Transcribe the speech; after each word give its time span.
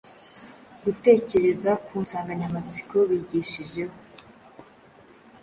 Gutekereza 0.83 1.71
ku 1.85 1.93
nsanganyamatsiko 2.03 2.97
bigishijeho 3.09 3.95